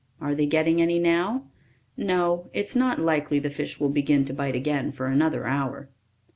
Are 0.19 0.33
they 0.33 0.47
getting 0.47 0.81
any 0.81 0.97
now?" 0.97 1.43
"No. 1.95 2.49
It's 2.53 2.75
not 2.75 2.97
likely 2.99 3.37
the 3.37 3.51
fish 3.51 3.79
will 3.79 3.89
begin 3.91 4.25
to 4.25 4.33
bite 4.33 4.55
again 4.55 4.89
for 4.91 5.05
another 5.05 5.45
hour." 5.45 5.89